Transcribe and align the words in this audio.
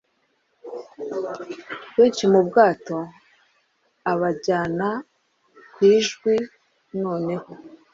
benshi 1.95 2.23
mu 2.31 2.39
bwato 2.47 2.97
abajyana 4.11 4.89
ku 5.73 5.79
idjwi 5.93 6.35
noneho 7.01 7.51